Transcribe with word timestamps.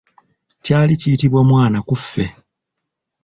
Kyali 0.63 0.93
kiyitibwa 1.01 1.39
mwanaakufe. 1.49 2.23